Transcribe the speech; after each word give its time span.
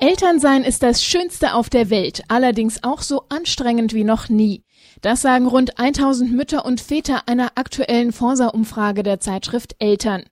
Elternsein 0.00 0.62
ist 0.62 0.84
das 0.84 1.02
Schönste 1.02 1.54
auf 1.54 1.70
der 1.70 1.90
Welt, 1.90 2.22
allerdings 2.28 2.84
auch 2.84 3.02
so 3.02 3.24
anstrengend 3.30 3.94
wie 3.94 4.04
noch 4.04 4.28
nie. 4.28 4.62
Das 5.00 5.22
sagen 5.22 5.46
rund 5.46 5.80
1000 5.80 6.30
Mütter 6.32 6.64
und 6.64 6.80
Väter 6.80 7.22
einer 7.26 7.52
aktuellen 7.56 8.12
Forsa-Umfrage 8.12 9.02
der 9.02 9.18
Zeitschrift 9.18 9.74
Eltern. 9.80 10.22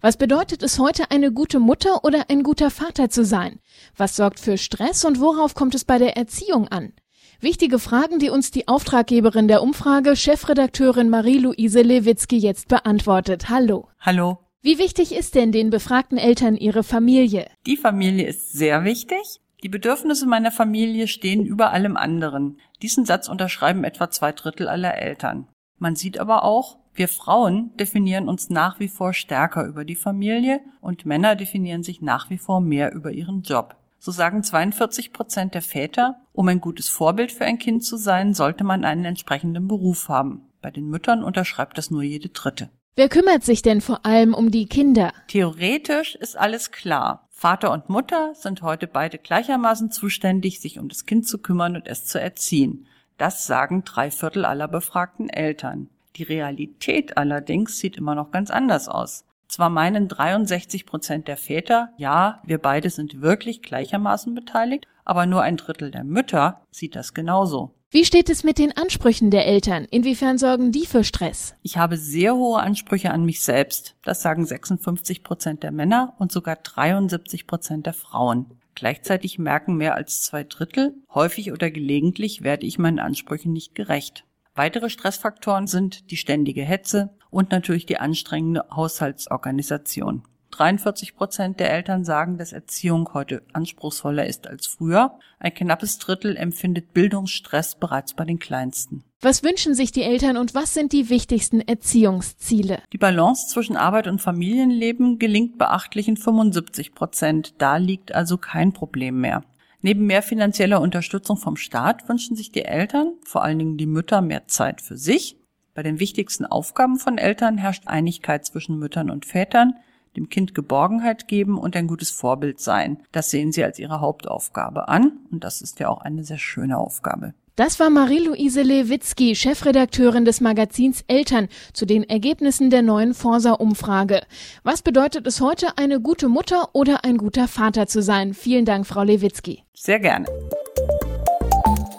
Was 0.00 0.18
bedeutet 0.18 0.62
es 0.62 0.78
heute, 0.78 1.10
eine 1.10 1.32
gute 1.32 1.58
Mutter 1.58 2.04
oder 2.04 2.26
ein 2.28 2.44
guter 2.44 2.70
Vater 2.70 3.10
zu 3.10 3.24
sein? 3.24 3.58
Was 3.96 4.14
sorgt 4.14 4.38
für 4.38 4.56
Stress 4.56 5.04
und 5.04 5.18
worauf 5.18 5.56
kommt 5.56 5.74
es 5.74 5.84
bei 5.84 5.98
der 5.98 6.16
Erziehung 6.16 6.68
an? 6.68 6.92
Wichtige 7.40 7.80
Fragen, 7.80 8.20
die 8.20 8.30
uns 8.30 8.52
die 8.52 8.68
Auftraggeberin 8.68 9.48
der 9.48 9.62
Umfrage, 9.62 10.14
Chefredakteurin 10.14 11.08
Marie-Louise 11.08 11.82
Lewitzki 11.82 12.38
jetzt 12.38 12.68
beantwortet. 12.68 13.48
Hallo. 13.48 13.88
Hallo. 13.98 14.38
Wie 14.60 14.78
wichtig 14.78 15.14
ist 15.14 15.36
denn 15.36 15.52
den 15.52 15.70
befragten 15.70 16.18
Eltern 16.18 16.56
ihre 16.56 16.82
Familie? 16.82 17.48
Die 17.64 17.76
Familie 17.76 18.26
ist 18.26 18.52
sehr 18.52 18.82
wichtig. 18.82 19.40
Die 19.62 19.68
Bedürfnisse 19.68 20.26
meiner 20.26 20.50
Familie 20.50 21.06
stehen 21.06 21.46
über 21.46 21.70
allem 21.70 21.96
anderen. 21.96 22.58
Diesen 22.82 23.04
Satz 23.04 23.28
unterschreiben 23.28 23.84
etwa 23.84 24.10
zwei 24.10 24.32
Drittel 24.32 24.68
aller 24.68 24.96
Eltern. 24.96 25.46
Man 25.78 25.94
sieht 25.94 26.18
aber 26.18 26.42
auch, 26.42 26.78
wir 26.92 27.06
Frauen 27.06 27.70
definieren 27.76 28.28
uns 28.28 28.50
nach 28.50 28.80
wie 28.80 28.88
vor 28.88 29.12
stärker 29.12 29.64
über 29.64 29.84
die 29.84 29.94
Familie 29.94 30.60
und 30.80 31.06
Männer 31.06 31.36
definieren 31.36 31.84
sich 31.84 32.02
nach 32.02 32.28
wie 32.28 32.38
vor 32.38 32.60
mehr 32.60 32.92
über 32.92 33.12
ihren 33.12 33.42
Job. 33.42 33.76
So 34.00 34.10
sagen 34.10 34.42
42 34.42 35.12
Prozent 35.12 35.54
der 35.54 35.62
Väter, 35.62 36.20
um 36.32 36.48
ein 36.48 36.60
gutes 36.60 36.88
Vorbild 36.88 37.30
für 37.30 37.44
ein 37.44 37.58
Kind 37.58 37.84
zu 37.84 37.96
sein, 37.96 38.34
sollte 38.34 38.64
man 38.64 38.84
einen 38.84 39.04
entsprechenden 39.04 39.68
Beruf 39.68 40.08
haben. 40.08 40.42
Bei 40.60 40.72
den 40.72 40.88
Müttern 40.88 41.22
unterschreibt 41.22 41.78
das 41.78 41.92
nur 41.92 42.02
jede 42.02 42.30
dritte. 42.30 42.70
Wer 42.98 43.08
kümmert 43.08 43.44
sich 43.44 43.62
denn 43.62 43.80
vor 43.80 44.04
allem 44.04 44.34
um 44.34 44.50
die 44.50 44.66
Kinder? 44.66 45.12
Theoretisch 45.28 46.16
ist 46.16 46.36
alles 46.36 46.72
klar. 46.72 47.28
Vater 47.30 47.70
und 47.70 47.88
Mutter 47.88 48.34
sind 48.34 48.60
heute 48.62 48.88
beide 48.88 49.18
gleichermaßen 49.18 49.92
zuständig, 49.92 50.58
sich 50.58 50.80
um 50.80 50.88
das 50.88 51.06
Kind 51.06 51.24
zu 51.24 51.38
kümmern 51.38 51.76
und 51.76 51.86
es 51.86 52.06
zu 52.06 52.20
erziehen. 52.20 52.88
Das 53.16 53.46
sagen 53.46 53.84
drei 53.84 54.10
Viertel 54.10 54.44
aller 54.44 54.66
befragten 54.66 55.28
Eltern. 55.30 55.90
Die 56.16 56.24
Realität 56.24 57.16
allerdings 57.16 57.78
sieht 57.78 57.96
immer 57.96 58.16
noch 58.16 58.32
ganz 58.32 58.50
anders 58.50 58.88
aus. 58.88 59.24
Zwar 59.46 59.70
meinen 59.70 60.08
63 60.08 60.84
Prozent 60.84 61.28
der 61.28 61.36
Väter, 61.36 61.90
ja, 61.98 62.42
wir 62.44 62.58
beide 62.58 62.90
sind 62.90 63.20
wirklich 63.20 63.62
gleichermaßen 63.62 64.34
beteiligt, 64.34 64.88
aber 65.04 65.24
nur 65.24 65.42
ein 65.42 65.56
Drittel 65.56 65.92
der 65.92 66.02
Mütter 66.02 66.62
sieht 66.72 66.96
das 66.96 67.14
genauso. 67.14 67.77
Wie 67.90 68.04
steht 68.04 68.28
es 68.28 68.44
mit 68.44 68.58
den 68.58 68.76
Ansprüchen 68.76 69.30
der 69.30 69.46
Eltern? 69.46 69.86
Inwiefern 69.90 70.36
sorgen 70.36 70.72
die 70.72 70.84
für 70.84 71.04
Stress? 71.04 71.54
Ich 71.62 71.78
habe 71.78 71.96
sehr 71.96 72.34
hohe 72.34 72.60
Ansprüche 72.60 73.10
an 73.12 73.24
mich 73.24 73.40
selbst. 73.40 73.96
Das 74.04 74.20
sagen 74.20 74.44
56 74.44 75.22
Prozent 75.24 75.62
der 75.62 75.72
Männer 75.72 76.14
und 76.18 76.30
sogar 76.30 76.56
73 76.56 77.46
Prozent 77.46 77.86
der 77.86 77.94
Frauen. 77.94 78.58
Gleichzeitig 78.74 79.38
merken 79.38 79.76
mehr 79.76 79.94
als 79.94 80.20
zwei 80.20 80.44
Drittel, 80.44 80.96
häufig 81.14 81.50
oder 81.50 81.70
gelegentlich 81.70 82.42
werde 82.42 82.66
ich 82.66 82.78
meinen 82.78 82.98
Ansprüchen 82.98 83.54
nicht 83.54 83.74
gerecht. 83.74 84.26
Weitere 84.54 84.90
Stressfaktoren 84.90 85.66
sind 85.66 86.10
die 86.10 86.18
ständige 86.18 86.64
Hetze 86.64 87.16
und 87.30 87.52
natürlich 87.52 87.86
die 87.86 87.96
anstrengende 87.96 88.66
Haushaltsorganisation. 88.70 90.24
43 90.58 91.14
Prozent 91.14 91.60
der 91.60 91.72
Eltern 91.72 92.04
sagen, 92.04 92.36
dass 92.36 92.52
Erziehung 92.52 93.10
heute 93.14 93.42
anspruchsvoller 93.52 94.26
ist 94.26 94.48
als 94.48 94.66
früher. 94.66 95.12
Ein 95.38 95.54
knappes 95.54 95.98
Drittel 95.98 96.36
empfindet 96.36 96.92
Bildungsstress 96.92 97.76
bereits 97.76 98.14
bei 98.14 98.24
den 98.24 98.40
Kleinsten. 98.40 99.04
Was 99.20 99.44
wünschen 99.44 99.74
sich 99.74 99.92
die 99.92 100.02
Eltern 100.02 100.36
und 100.36 100.56
was 100.56 100.74
sind 100.74 100.92
die 100.92 101.10
wichtigsten 101.10 101.60
Erziehungsziele? 101.60 102.82
Die 102.92 102.98
Balance 102.98 103.46
zwischen 103.48 103.76
Arbeit 103.76 104.08
und 104.08 104.20
Familienleben 104.20 105.20
gelingt 105.20 105.58
beachtlichen 105.58 106.16
75 106.16 106.92
Prozent. 106.92 107.54
Da 107.58 107.76
liegt 107.76 108.12
also 108.12 108.36
kein 108.36 108.72
Problem 108.72 109.20
mehr. 109.20 109.44
Neben 109.80 110.06
mehr 110.06 110.22
finanzieller 110.22 110.80
Unterstützung 110.80 111.36
vom 111.36 111.56
Staat 111.56 112.08
wünschen 112.08 112.34
sich 112.34 112.50
die 112.50 112.64
Eltern, 112.64 113.12
vor 113.24 113.44
allen 113.44 113.60
Dingen 113.60 113.76
die 113.76 113.86
Mütter, 113.86 114.22
mehr 114.22 114.48
Zeit 114.48 114.80
für 114.80 114.96
sich. 114.96 115.36
Bei 115.74 115.84
den 115.84 116.00
wichtigsten 116.00 116.46
Aufgaben 116.46 116.98
von 116.98 117.16
Eltern 117.16 117.58
herrscht 117.58 117.86
Einigkeit 117.86 118.44
zwischen 118.44 118.80
Müttern 118.80 119.08
und 119.08 119.24
Vätern, 119.24 119.74
dem 120.18 120.28
Kind 120.28 120.54
Geborgenheit 120.54 121.28
geben 121.28 121.58
und 121.58 121.76
ein 121.76 121.86
gutes 121.86 122.10
Vorbild 122.10 122.60
sein. 122.60 122.98
Das 123.12 123.30
sehen 123.30 123.52
sie 123.52 123.64
als 123.64 123.78
ihre 123.78 124.00
Hauptaufgabe 124.00 124.88
an 124.88 125.12
und 125.30 125.44
das 125.44 125.62
ist 125.62 125.78
ja 125.80 125.88
auch 125.88 126.00
eine 126.00 126.24
sehr 126.24 126.38
schöne 126.38 126.76
Aufgabe. 126.76 127.34
Das 127.58 127.80
war 127.80 127.90
Marie-Louise 127.90 128.62
Lewitzki, 128.62 129.34
Chefredakteurin 129.34 130.24
des 130.24 130.40
Magazins 130.40 131.02
Eltern, 131.08 131.48
zu 131.72 131.86
den 131.86 132.04
Ergebnissen 132.04 132.70
der 132.70 132.82
neuen 132.82 133.14
Forsa-Umfrage. 133.14 134.22
Was 134.62 134.82
bedeutet 134.82 135.26
es 135.26 135.40
heute, 135.40 135.76
eine 135.76 136.00
gute 136.00 136.28
Mutter 136.28 136.68
oder 136.72 137.04
ein 137.04 137.18
guter 137.18 137.48
Vater 137.48 137.88
zu 137.88 138.00
sein? 138.00 138.32
Vielen 138.32 138.64
Dank, 138.64 138.86
Frau 138.86 139.02
Lewitzki. 139.02 139.64
Sehr 139.74 139.98
gerne. 139.98 140.26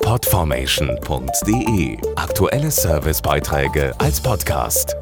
Podformation.de 0.02 1.98
Aktuelle 2.16 2.72
Servicebeiträge 2.72 3.94
als 4.00 4.22
Podcast. 4.22 4.96